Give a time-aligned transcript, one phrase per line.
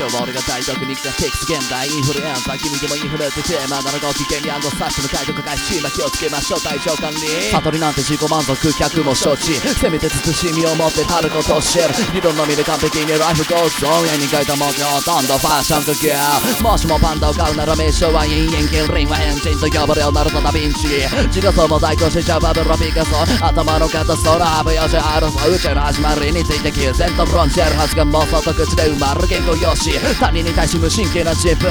[0.00, 16.16] 今日は俺が大毒に来たテクス現代インフルエンザ君でもインフルエンテーマならご機嫌にアンドサッシュの解読開始今気をつけましょう体調管理悟りなんて自己満足客も承知せめて慎みを持ってたることを知る理論のみで完璧にライフゴーズオン絵に描いた文字ほとんどファッションとギャ
[16.64, 20.88] もしもパンダを買うなら名称はインエンキンリンはエンジンと呼ばれよなるとダヴィンチ
[21.28, 31.70] 自画像も代行しちゃうバブロピカソ頭の片空ぶよしあるぞ宇宙の始まりについて急然と論じるはずが妄想と口で埋まる言語用紙他人に対し無神経な自分。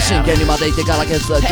[0.00, 1.42] 真剣にまで言ってから気づく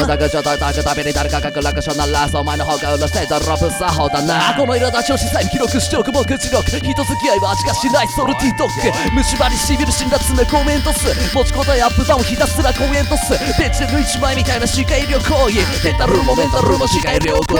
[0.00, 6.64] 無駄口をたたくたびに誰かが楽勝ならそうお前の方がうるせえだろブサホだなこの苛立ちを視線に記録しておく目次録。
[6.70, 8.08] 人付き合いは味がしない。
[8.08, 11.08] ソルティドッグ虫歯にしびる死んだ爪コメント数。
[11.34, 13.38] 持ち答えアップダウンひたすらコメント数。
[13.58, 17.54] ペンチの一枚みたいな視界旅行員デタルもメンタルも視界旅行人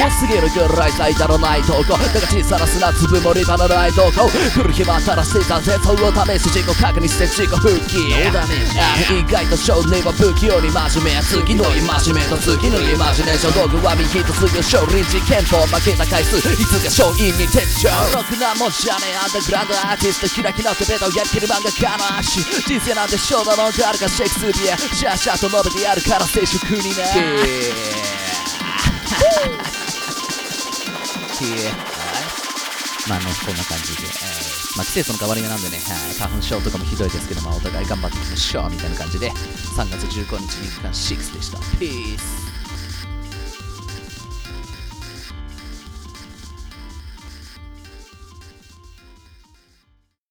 [0.00, 1.98] 多すぎるぐらい最多のない投稿。
[1.98, 21.22] だが小さな砂粒も立派なない投稿来る日も新しい挫折を試し自己確認して自己復帰意外と少年は不器用に真面目次の戒めと次のイマジネーション道具は右と次の勝利事件と負けた回数いつか勝因に転調ろくなもんじゃねえアンダーグラウンドアーティスト開き直ってベタをや。
[21.24, 25.94] りきる漫画家の足人生なんて勝負のがあるかシェイクスピアシャーシャーと述べてや。
[25.94, 27.04] るから静粛にね
[33.08, 41.58] まあね、こんな感じで、えーまあ、季節の変わり目なんでね、はい、花粉症とかもひどいですけど、まあ、お互い頑張っていきましょうみたいな感じで、3月15日日間6でした。
[41.78, 42.59] ピース